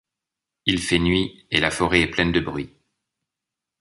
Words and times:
Il 0.65 0.79
fait 0.81 0.97
nuit, 0.97 1.45
et 1.51 1.59
la 1.59 1.69
foret 1.69 2.01
est 2.01 2.07
pleine 2.07 2.31
de 2.31 2.39
bruits. 2.39 2.73